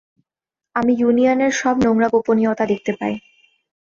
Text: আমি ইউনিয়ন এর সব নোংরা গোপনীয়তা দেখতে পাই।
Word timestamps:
আমি 0.75 0.91
ইউনিয়ন 0.95 1.39
এর 1.41 1.53
সব 1.61 1.75
নোংরা 1.81 2.07
গোপনীয়তা 2.07 2.65
দেখতে 2.65 2.91
পাই। 2.99 3.13